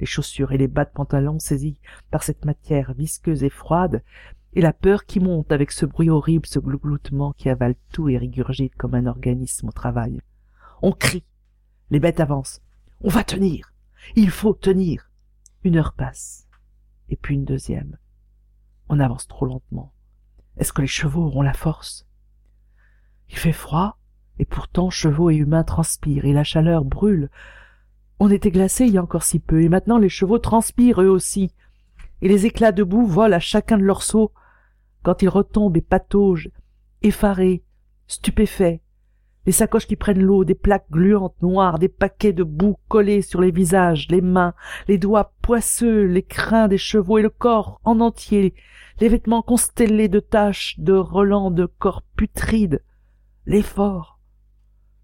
[0.00, 1.78] Les chaussures et les bas de pantalon saisis
[2.10, 4.02] par cette matière visqueuse et froide,
[4.54, 8.18] et la peur qui monte avec ce bruit horrible, ce glougloutement qui avale tout et
[8.18, 10.20] régurgite comme un organisme au travail.
[10.82, 11.22] On crie.
[11.90, 12.60] Les bêtes avancent.
[13.02, 13.72] On va tenir.
[14.16, 15.12] Il faut tenir.
[15.62, 16.48] Une heure passe.
[17.08, 17.98] Et puis une deuxième.
[18.88, 19.92] On avance trop lentement.
[20.56, 22.04] Est-ce que les chevaux auront la force?
[23.30, 23.97] Il fait froid,
[24.38, 27.30] et pourtant chevaux et humains transpirent, et la chaleur brûle.
[28.20, 31.08] On était glacés il y a encore si peu, et maintenant les chevaux transpirent eux
[31.08, 31.52] aussi,
[32.22, 34.32] et les éclats de boue volent à chacun de leurs sauts,
[35.02, 36.50] quand ils retombent et pataugent,
[37.02, 37.62] effarés,
[38.06, 38.80] stupéfaits,
[39.46, 43.40] les sacoches qui prennent l'eau, des plaques gluantes noires, des paquets de boue collés sur
[43.40, 44.52] les visages, les mains,
[44.88, 48.54] les doigts poisseux, les crins des chevaux et le corps en entier,
[49.00, 52.82] les vêtements constellés de taches, de relents de corps putrides,
[53.46, 54.17] l'effort,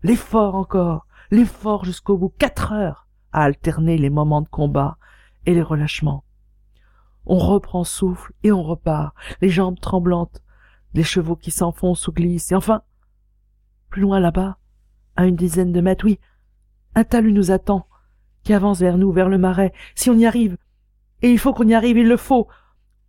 [0.04, 4.98] l'effort encore, l'effort jusqu'au bout, quatre heures à alterner les moments de combat
[5.46, 6.22] et les relâchements.
[7.26, 10.42] On reprend souffle et on repart, les jambes tremblantes,
[10.92, 12.82] les chevaux qui s'enfoncent ou glissent, et enfin,
[13.88, 14.58] plus loin là-bas,
[15.16, 16.20] à une dizaine de mètres, oui,
[16.94, 17.88] un talus nous attend,
[18.42, 20.58] qui avance vers nous, vers le marais, si on y arrive.
[21.22, 22.46] Et il faut qu'on y arrive, il le faut.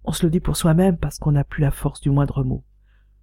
[0.06, 2.64] On se le dit pour soi-même parce qu'on n'a plus la force du moindre mot.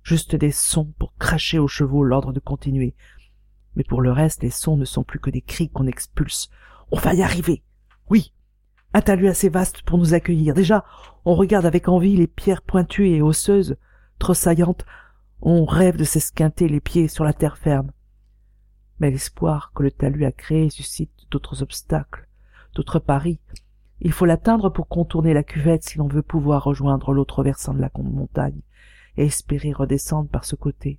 [0.03, 2.95] Juste des sons pour cracher aux chevaux l'ordre de continuer,
[3.77, 6.51] mais pour le reste, les sons ne sont plus que des cris qu'on expulse.
[6.91, 7.63] On va y arriver.
[8.11, 8.33] Oui.
[8.95, 10.55] Un talus assez vaste pour nous accueillir.
[10.55, 10.85] Déjà,
[11.25, 13.77] on regarde avec envie les pierres pointues et osseuses,
[14.19, 14.85] trop saillantes.
[15.41, 17.93] On rêve de s'esquinter les pieds sur la terre ferme.
[19.01, 22.29] Mais l'espoir que le talus a créé suscite d'autres obstacles,
[22.75, 23.41] d'autres paris.
[24.01, 27.81] Il faut l'atteindre pour contourner la cuvette si l'on veut pouvoir rejoindre l'autre versant de
[27.81, 28.61] la montagne
[29.17, 30.99] et espérer redescendre par ce côté.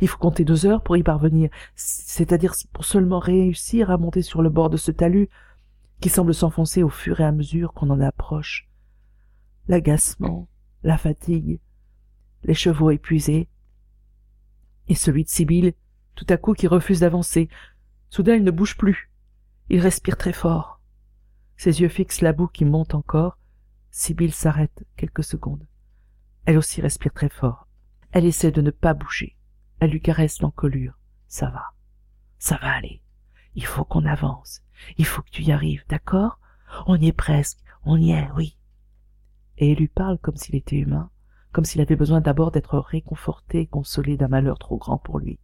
[0.00, 4.42] Il faut compter deux heures pour y parvenir, c'est-à-dire pour seulement réussir à monter sur
[4.42, 5.28] le bord de ce talus
[6.00, 8.68] qui semble s'enfoncer au fur et à mesure qu'on en approche.
[9.68, 10.48] L'agacement,
[10.82, 11.60] la fatigue,
[12.44, 13.48] les chevaux épuisés,
[14.88, 15.74] et celui de Sibyl,
[16.14, 17.48] tout à coup qui refuse d'avancer.
[18.08, 19.10] Soudain il ne bouge plus.
[19.68, 20.80] Il respire très fort.
[21.56, 23.38] Ses yeux fixent la boue qui monte encore.
[23.90, 25.66] Sibyl s'arrête quelques secondes.
[26.44, 27.68] Elle aussi respire très fort.
[28.10, 29.36] Elle essaie de ne pas bouger
[29.80, 30.98] Elle lui caresse l'encolure.
[31.26, 31.64] Ça va.
[32.38, 33.02] Ça va aller.
[33.54, 34.62] Il faut qu'on avance.
[34.98, 36.38] Il faut que tu y arrives, d'accord?
[36.86, 37.58] On y est presque.
[37.84, 38.56] On y est, oui.
[39.58, 41.10] Et elle lui parle comme s'il était humain,
[41.52, 45.38] comme s'il avait besoin d'abord d'être réconforté et consolé d'un malheur trop grand pour lui.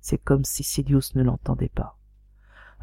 [0.00, 1.95] C'est comme si Sidious ne l'entendait pas.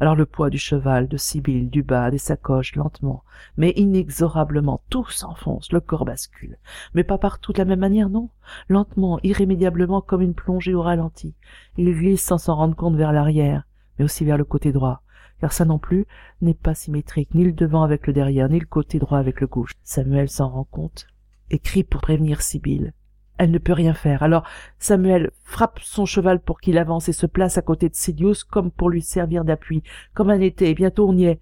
[0.00, 3.22] Alors le poids du cheval, de Sibylle, du bas, des sacoches, lentement,
[3.56, 6.58] mais inexorablement, tout s'enfonce, le corps bascule.
[6.94, 8.30] Mais pas partout de la même manière, non.
[8.68, 11.34] Lentement, irrémédiablement, comme une plongée au ralenti.
[11.76, 13.64] Il glisse sans s'en rendre compte vers l'arrière,
[13.98, 15.02] mais aussi vers le côté droit,
[15.40, 16.06] car ça non plus
[16.40, 19.46] n'est pas symétrique, ni le devant avec le derrière, ni le côté droit avec le
[19.46, 19.74] gauche.
[19.84, 21.06] Samuel s'en rend compte
[21.50, 22.92] et crie pour prévenir Sibylle.
[23.36, 24.22] Elle ne peut rien faire.
[24.22, 24.44] Alors
[24.78, 28.70] Samuel frappe son cheval pour qu'il avance et se place à côté de Sidious comme
[28.70, 29.82] pour lui servir d'appui,
[30.14, 31.40] comme un été, et bientôt on y est.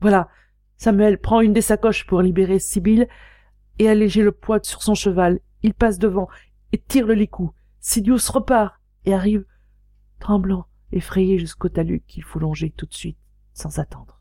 [0.00, 0.28] Voilà.
[0.76, 3.08] Samuel prend une des sacoches pour libérer Sibylle
[3.78, 5.40] et alléger le poids sur son cheval.
[5.62, 6.28] Il passe devant
[6.72, 7.52] et tire le licou.
[7.80, 9.44] Sidious repart et arrive,
[10.20, 13.18] tremblant, effrayé jusqu'au talus qu'il faut longer tout de suite,
[13.52, 14.20] sans attendre.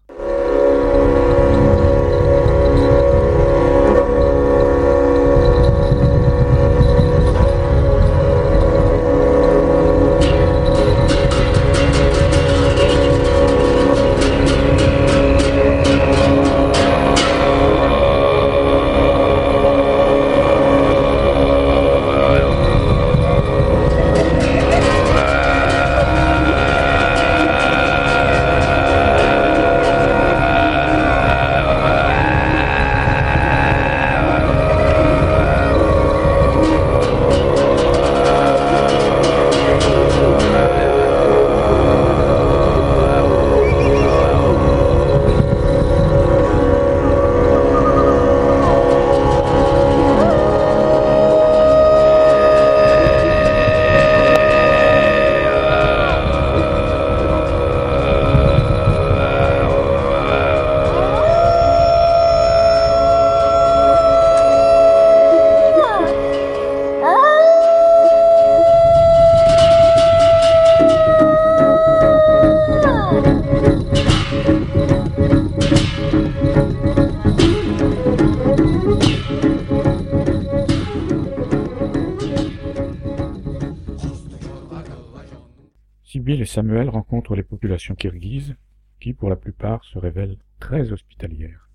[86.54, 88.56] Samuel rencontre les populations kirghizes,
[89.00, 91.72] qui pour la plupart se révèlent très hospitalières.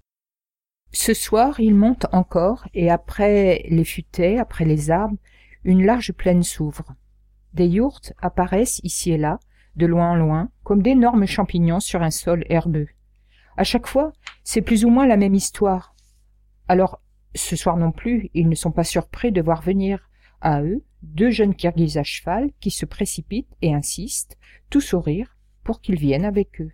[0.93, 5.17] Ce soir, il monte encore, et après les futaies, après les arbres,
[5.65, 6.95] une large plaine s'ouvre.
[7.55, 9.41] Des yourtes apparaissent ici et là,
[9.75, 12.87] de loin en loin, comme d'énormes champignons sur un sol herbeux.
[13.57, 14.13] À chaque fois,
[14.45, 15.97] c'est plus ou moins la même histoire.
[16.69, 17.01] Alors,
[17.35, 20.09] ce soir non plus, ils ne sont pas surpris de voir venir,
[20.41, 24.37] à eux, deux jeunes Kirghizes à cheval qui se précipitent et insistent,
[24.71, 26.73] tout sourire, pour qu'ils viennent avec eux.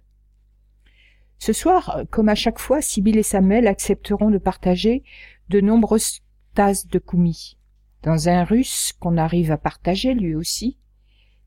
[1.39, 5.03] Ce soir, comme à chaque fois, Sibyl et Samuel accepteront de partager
[5.49, 6.21] de nombreuses
[6.55, 7.59] tasses de koumi.
[8.03, 10.79] Dans un russe qu'on arrive à partager lui aussi,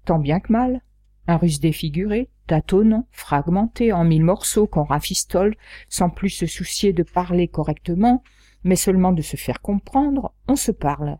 [0.05, 0.81] tant bien que mal,
[1.27, 5.55] un russe défiguré, tâtonnant, fragmenté en mille morceaux qu'on rafistole
[5.89, 8.23] sans plus se soucier de parler correctement,
[8.63, 11.17] mais seulement de se faire comprendre, on se parle.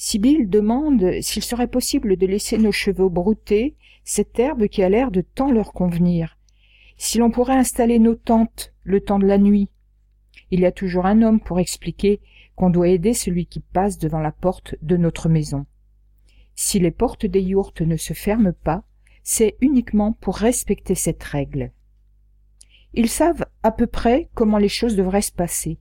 [0.00, 5.10] Sibyl demande s'il serait possible de laisser nos chevaux brouter cette herbe qui a l'air
[5.10, 6.38] de tant leur convenir.
[6.96, 9.68] Si l'on pourrait installer nos tentes le temps de la nuit.
[10.52, 12.20] Il y a toujours un homme pour expliquer
[12.54, 15.66] qu'on doit aider celui qui passe devant la porte de notre maison.
[16.54, 18.84] Si les portes des yourtes ne se ferment pas,
[19.24, 21.72] c'est uniquement pour respecter cette règle.
[22.94, 25.80] Ils savent à peu près comment les choses devraient se passer.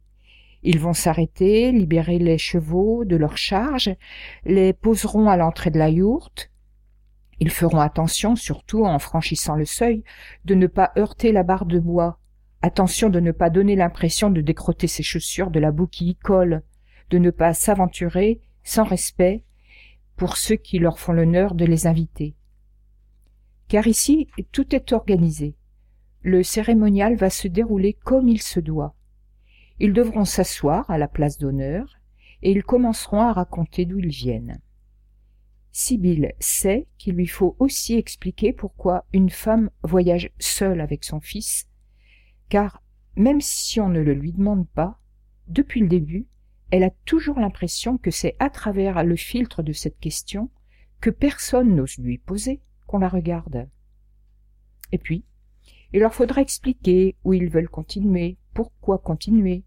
[0.64, 3.96] Ils vont s'arrêter, libérer les chevaux de leur charge,
[4.46, 6.52] les poseront à l'entrée de la yourte.
[7.40, 10.04] Ils feront attention, surtout en franchissant le seuil,
[10.46, 12.20] de ne pas heurter la barre de bois.
[12.62, 16.16] Attention de ne pas donner l'impression de décroter ses chaussures de la boue qui y
[16.16, 16.64] colle,
[17.12, 19.44] de ne pas s'aventurer, sans respect,
[20.16, 22.36] pour ceux qui leur font l'honneur de les inviter.
[23.68, 25.56] Car ici, tout est organisé.
[26.22, 28.96] Le cérémonial va se dérouler comme il se doit.
[29.80, 31.98] Ils devront s'asseoir à la place d'honneur,
[32.42, 34.60] et ils commenceront à raconter d'où ils viennent.
[35.72, 41.68] Sibyl sait qu'il lui faut aussi expliquer pourquoi une femme voyage seule avec son fils,
[42.50, 42.82] car
[43.16, 45.00] même si on ne le lui demande pas,
[45.48, 46.28] depuis le début,
[46.72, 50.50] elle a toujours l'impression que c'est à travers le filtre de cette question
[51.00, 53.70] que personne n'ose lui poser qu'on la regarde.
[54.92, 55.26] Et puis,
[55.94, 59.64] il leur faudra expliquer où ils veulent continuer, pourquoi continuer,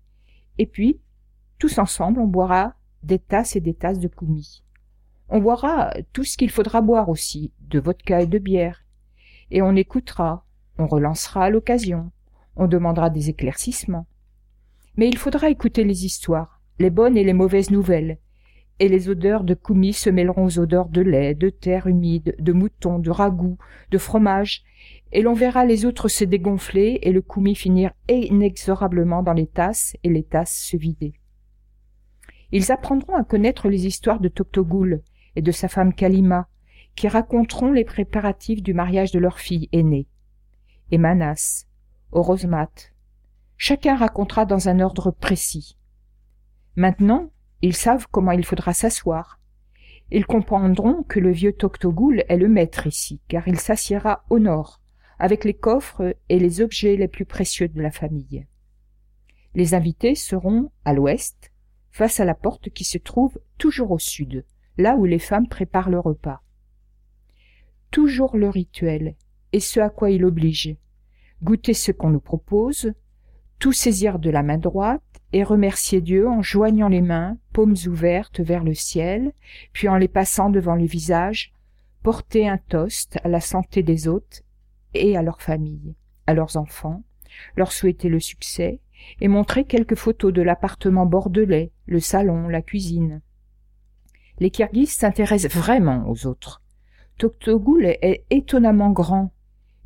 [0.61, 1.01] et puis,
[1.59, 4.62] tous ensemble, on boira des tasses et des tasses de koumi.
[5.31, 8.85] On boira tout ce qu'il faudra boire aussi, de vodka et de bière.
[9.51, 10.44] Et on écoutera,
[10.77, 12.11] on relancera l'occasion,
[12.57, 14.07] on demandera des éclaircissements.
[14.99, 18.18] Mais il faudra écouter les histoires, les bonnes et les mauvaises nouvelles,
[18.81, 22.53] et les odeurs de koumi se mêleront aux odeurs de lait, de terre humide, de
[22.53, 23.57] mouton, de ragoût,
[23.90, 24.62] de fromage,
[25.12, 29.96] et l'on verra les autres se dégonfler et le koumi finir inexorablement dans les tasses
[30.05, 31.14] et les tasses se vider.
[32.53, 35.03] Ils apprendront à connaître les histoires de Toctogul
[35.37, 36.49] et de sa femme Kalima,
[36.96, 40.09] qui raconteront les préparatifs du mariage de leur fille aînée.
[40.90, 41.66] Et Manas.
[43.57, 45.77] Chacun racontera dans un ordre précis.
[46.75, 47.31] Maintenant,
[47.62, 49.38] ils savent comment il faudra s'asseoir.
[50.11, 54.81] Ils comprendront que le vieux Toctogul est le maître ici, car il s'assiera au nord,
[55.21, 58.47] avec les coffres et les objets les plus précieux de la famille.
[59.55, 61.53] Les invités seront à l'ouest,
[61.91, 64.47] face à la porte qui se trouve toujours au sud,
[64.79, 66.41] là où les femmes préparent le repas.
[67.91, 69.15] Toujours le rituel,
[69.53, 70.75] et ce à quoi il oblige.
[71.43, 72.95] Goûter ce qu'on nous propose,
[73.59, 75.03] tout saisir de la main droite
[75.35, 79.33] et remercier Dieu en joignant les mains, paumes ouvertes vers le ciel,
[79.75, 81.53] puis en les passant devant le visage,
[82.03, 84.45] porter un toast à la santé des hôtes
[84.94, 85.94] et à leur famille,
[86.26, 87.03] à leurs enfants,
[87.57, 88.81] leur souhaiter le succès,
[89.20, 93.22] et montrer quelques photos de l'appartement bordelais, le salon, la cuisine.
[94.38, 96.62] Les Kirghizes s'intéressent vraiment aux autres.
[97.18, 99.33] Toctogul est étonnamment grand,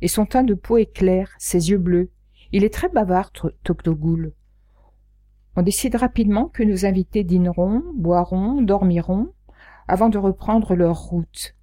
[0.01, 2.09] et son teint de peau est clair, ses yeux bleus.
[2.51, 3.31] Il est très bavard,
[3.63, 4.33] Toctogul.
[5.55, 9.33] On décide rapidement que nos invités dîneront, boiront, dormiront,
[9.87, 11.55] avant de reprendre leur route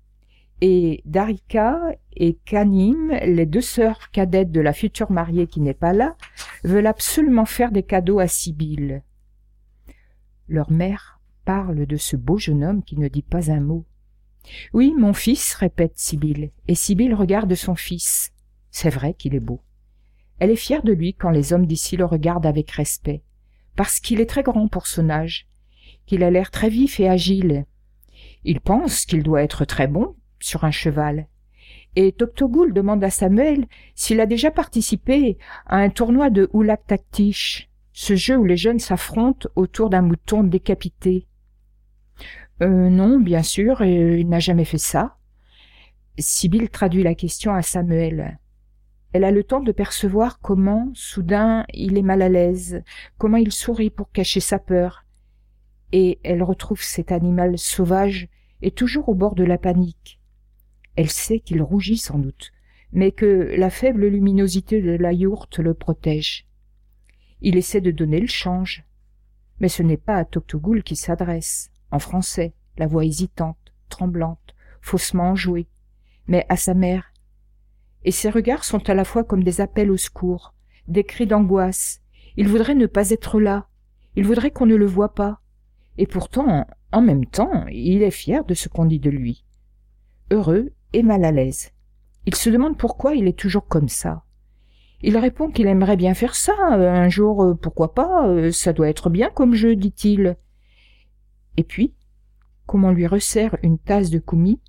[0.62, 1.80] et Darika
[2.14, 6.16] et Kanim, les deux sœurs cadettes de la future mariée qui n'est pas là,
[6.62, 9.02] veulent absolument faire des cadeaux à Sibylle.
[10.46, 13.84] Leur mère parle de ce beau jeune homme qui ne dit pas un mot.
[14.72, 18.32] Oui, mon fils, répète Sibylle, et Sibylle regarde son fils.
[18.70, 19.62] C'est vrai qu'il est beau.
[20.38, 23.24] Elle est fière de lui quand les hommes d'ici le regardent avec respect,
[23.74, 25.48] parce qu'il est très grand pour son âge,
[26.06, 27.66] qu'il a l'air très vif et agile.
[28.44, 31.28] Il pense qu'il doit être très bon, sur un cheval.
[31.94, 37.70] Et Toctogul demande à Samuel s'il a déjà participé à un tournoi de Oulak Taktish,
[37.92, 41.26] ce jeu où les jeunes s'affrontent autour d'un mouton décapité.
[42.62, 45.16] Euh, non, bien sûr, il n'a jamais fait ça.
[46.18, 48.38] Sibyl traduit la question à Samuel.
[49.12, 52.82] Elle a le temps de percevoir comment, soudain, il est mal à l'aise,
[53.18, 55.04] comment il sourit pour cacher sa peur.
[55.92, 58.28] Et elle retrouve cet animal sauvage
[58.62, 60.21] et toujours au bord de la panique.
[60.96, 62.52] Elle sait qu'il rougit sans doute,
[62.92, 66.46] mais que la faible luminosité de la yourte le protège.
[67.40, 68.84] Il essaie de donner le change.
[69.60, 75.30] Mais ce n'est pas à Toctogul qu'il s'adresse, en français, la voix hésitante, tremblante, faussement
[75.30, 75.68] enjouée,
[76.26, 77.12] mais à sa mère.
[78.04, 80.54] Et ses regards sont à la fois comme des appels au secours,
[80.88, 82.00] des cris d'angoisse.
[82.36, 83.68] Il voudrait ne pas être là.
[84.16, 85.40] Il voudrait qu'on ne le voie pas.
[85.98, 89.44] Et pourtant, en même temps, il est fier de ce qu'on dit de lui.
[90.30, 91.70] Heureux mal à l'aise.
[92.26, 94.24] Il se demande pourquoi il est toujours comme ça.
[95.00, 98.88] Il répond qu'il aimerait bien faire ça, un jour, euh, pourquoi pas, euh, ça doit
[98.88, 100.36] être bien comme jeu, dit-il.
[101.56, 101.94] Et puis,
[102.66, 104.60] comme on lui resserre une tasse de koumi,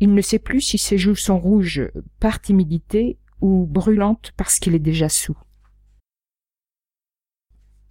[0.00, 4.74] il ne sait plus si ses joues sont rouges par timidité ou brûlantes parce qu'il
[4.74, 5.36] est déjà sous.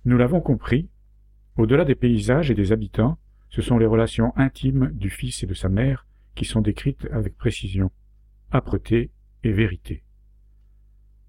[0.05, 0.89] Nous l'avons compris,
[1.57, 3.17] au-delà des paysages et des habitants,
[3.49, 6.06] ce sont les relations intimes du fils et de sa mère
[6.37, 7.91] qui sont décrites avec précision,
[8.53, 9.11] âpreté
[9.43, 10.03] et vérité.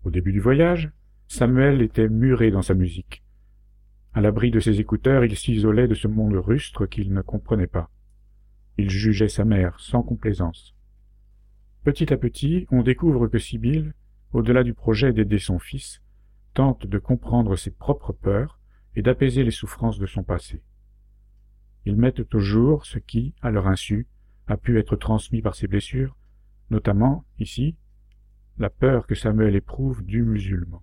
[0.05, 0.92] Au début du voyage,
[1.27, 3.25] Samuel était muré dans sa musique.
[4.12, 7.90] À l'abri de ses écouteurs, il s'isolait de ce monde rustre qu'il ne comprenait pas.
[8.77, 10.75] Il jugeait sa mère sans complaisance.
[11.85, 13.94] Petit à petit, on découvre que Sibyl,
[14.33, 16.03] au-delà du projet d'aider son fils,
[16.53, 18.61] tente de comprendre ses propres peurs
[18.94, 20.62] et d'apaiser les souffrances de son passé.
[21.87, 24.06] Ils mettent au jour ce qui, à leur insu,
[24.49, 26.17] a pu être transmis par ses blessures,
[26.71, 27.77] notamment, ici,
[28.59, 30.83] la peur que Samuel éprouve du musulman.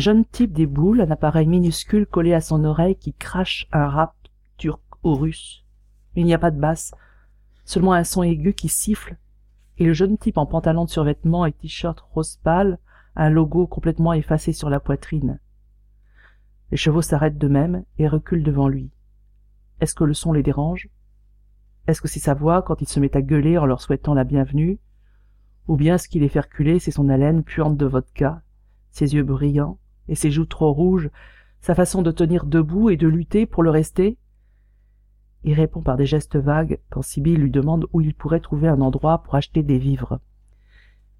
[0.00, 4.14] Jeune type des boules, un appareil minuscule collé à son oreille qui crache un rap
[4.56, 5.64] turc ou russe.
[6.16, 6.92] Il n'y a pas de basse,
[7.64, 9.16] seulement un son aigu qui siffle,
[9.78, 12.78] et le jeune type en pantalon de survêtement et t-shirt rose pâle,
[13.16, 15.38] un logo complètement effacé sur la poitrine.
[16.70, 18.90] Les chevaux s'arrêtent d'eux-mêmes et reculent devant lui.
[19.80, 20.88] Est-ce que le son les dérange?
[21.86, 24.24] Est-ce que c'est sa voix quand il se met à gueuler en leur souhaitant la
[24.24, 24.78] bienvenue?
[25.66, 28.42] Ou bien ce qui les fait reculer, c'est son haleine puante de vodka,
[28.92, 31.10] ses yeux brillants et ses joues trop rouges,
[31.60, 34.18] sa façon de tenir debout et de lutter pour le rester
[35.44, 38.80] Il répond par des gestes vagues quand Sibyl lui demande où il pourrait trouver un
[38.80, 40.20] endroit pour acheter des vivres.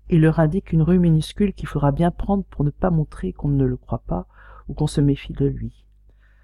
[0.09, 3.49] Il leur indique une rue minuscule qu'il faudra bien prendre pour ne pas montrer qu'on
[3.49, 4.27] ne le croit pas
[4.69, 5.85] ou qu'on se méfie de lui.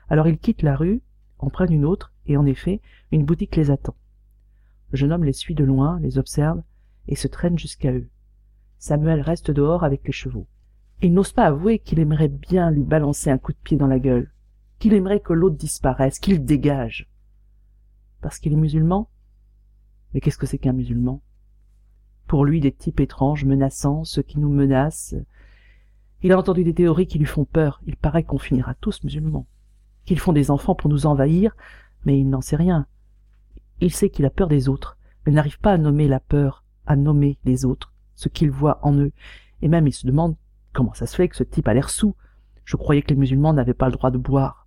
[0.08, 1.02] Alors ils quittent la rue,
[1.38, 2.80] en prennent une autre, et en effet,
[3.10, 3.96] une boutique les attend.
[4.90, 6.62] Le jeune homme les suit de loin, les observe,
[7.08, 8.08] et se traîne jusqu'à eux.
[8.78, 10.46] Samuel reste dehors avec les chevaux.
[11.02, 13.98] Il n'ose pas avouer qu'il aimerait bien lui balancer un coup de pied dans la
[13.98, 14.32] gueule,
[14.78, 17.08] qu'il aimerait que l'autre disparaisse, qu'il dégage.
[18.22, 19.10] Parce qu'il est musulman?
[20.14, 21.20] Mais qu'est-ce que c'est qu'un musulman?
[22.26, 25.14] Pour lui, des types étranges, menaçants, ceux qui nous menacent.
[26.22, 27.80] Il a entendu des théories qui lui font peur.
[27.86, 29.46] Il paraît qu'on finira tous musulmans.
[30.06, 31.54] Qu'ils font des enfants pour nous envahir,
[32.04, 32.86] mais il n'en sait rien.
[33.80, 36.96] Il sait qu'il a peur des autres, mais n'arrive pas à nommer la peur, à
[36.96, 39.12] nommer les autres, ce qu'il voit en eux.
[39.60, 40.36] Et même il se demande
[40.76, 42.14] Comment ça se fait que ce type a l'air sous?
[42.66, 44.66] Je croyais que les musulmans n'avaient pas le droit de boire.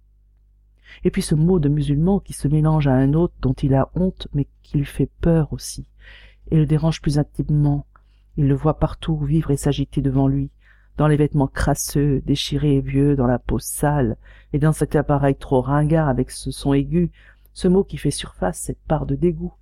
[1.04, 3.92] Et puis ce mot de musulman qui se mélange à un autre dont il a
[3.94, 5.86] honte mais qui lui fait peur aussi,
[6.50, 7.86] et le dérange plus intimement.
[8.38, 10.50] Il le voit partout vivre et s'agiter devant lui,
[10.98, 14.18] dans les vêtements crasseux, déchirés et vieux, dans la peau sale,
[14.52, 17.12] et dans cet appareil trop ringard avec ce son aigu,
[17.54, 19.54] ce mot qui fait surface, cette part de dégoût,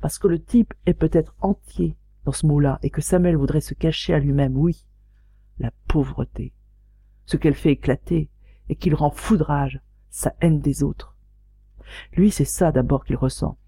[0.00, 3.74] parce que le type est peut-être entier dans ce mot-là, et que Samuel voudrait se
[3.74, 4.86] cacher à lui-même, oui,
[5.58, 6.52] la pauvreté,
[7.24, 8.30] ce qu'elle fait éclater
[8.68, 9.80] et qu'il rend foudrage,
[10.10, 11.16] sa haine des autres.
[12.12, 13.58] Lui, c'est ça d'abord qu'il ressent.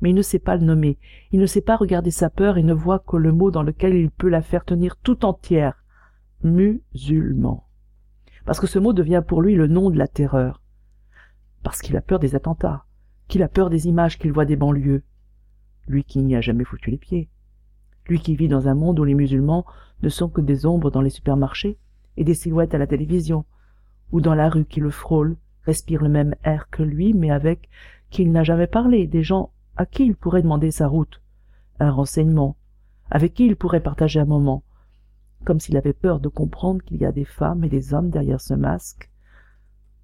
[0.00, 0.98] Mais il ne sait pas le nommer,
[1.30, 3.94] il ne sait pas regarder sa peur et ne voit que le mot dans lequel
[3.94, 5.84] il peut la faire tenir tout entière.
[6.42, 7.68] Musulman.
[8.44, 10.60] Parce que ce mot devient pour lui le nom de la terreur.
[11.62, 12.84] Parce qu'il a peur des attentats,
[13.28, 15.04] qu'il a peur des images qu'il voit des banlieues.
[15.86, 17.28] Lui qui n'y a jamais foutu les pieds.
[18.08, 19.64] Lui qui vit dans un monde où les musulmans
[20.02, 21.78] ne sont que des ombres dans les supermarchés
[22.16, 23.44] et des silhouettes à la télévision,
[24.10, 27.68] ou dans la rue qui le frôle, respire le même air que lui, mais avec
[28.10, 31.22] qui il n'a jamais parlé, des gens à qui il pourrait demander sa route,
[31.80, 32.56] un renseignement,
[33.10, 34.64] avec qui il pourrait partager un moment,
[35.44, 38.40] comme s'il avait peur de comprendre qu'il y a des femmes et des hommes derrière
[38.40, 39.10] ce masque.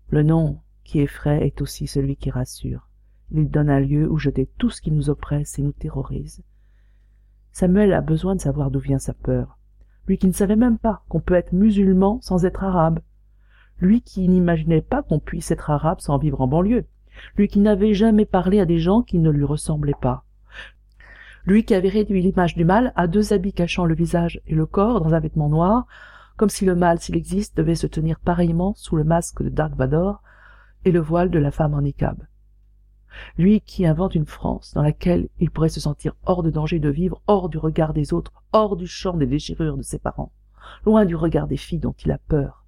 [0.08, 2.88] Le nom qui effraie est aussi celui qui rassure.
[3.30, 6.42] Il donne un lieu où jeter tout ce qui nous oppresse et nous terrorise.
[7.52, 9.58] Samuel a besoin de savoir d'où vient sa peur.
[10.06, 13.00] Lui qui ne savait même pas qu'on peut être musulman sans être arabe.
[13.78, 16.86] Lui qui n'imaginait pas qu'on puisse être arabe sans vivre en banlieue.
[17.36, 20.24] Lui qui n'avait jamais parlé à des gens qui ne lui ressemblaient pas.
[21.44, 24.66] Lui qui avait réduit l'image du mal à deux habits cachant le visage et le
[24.66, 25.86] corps dans un vêtement noir,
[26.36, 29.74] comme si le mal, s'il existe, devait se tenir pareillement sous le masque de Dark
[29.74, 30.22] Vador
[30.84, 31.82] et le voile de la femme en
[33.36, 36.88] lui qui invente une France dans laquelle il pourrait se sentir hors de danger de
[36.88, 40.32] vivre, hors du regard des autres, hors du champ des déchirures de ses parents,
[40.84, 42.64] loin du regard des filles dont il a peur,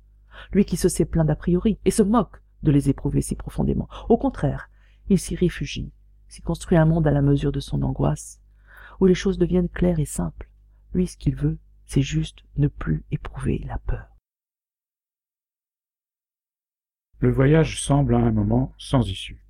[0.53, 3.89] lui qui se sait plein d'a priori et se moque de les éprouver si profondément.
[4.09, 4.71] Au contraire,
[5.09, 5.93] il s'y réfugie,
[6.29, 8.41] s'y construit un monde à la mesure de son angoisse,
[9.01, 10.49] où les choses deviennent claires et simples.
[10.93, 14.07] Lui, ce qu'il veut, c'est juste ne plus éprouver la peur.
[17.19, 19.45] Le voyage semble à un moment sans issue.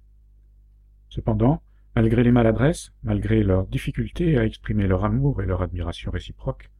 [1.11, 1.63] Cependant,
[1.95, 6.71] malgré les maladresses, malgré leur difficulté à exprimer leur amour et leur admiration réciproque,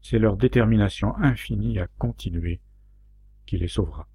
[0.00, 2.60] c'est leur détermination infinie à continuer
[3.44, 4.08] qui les sauvera.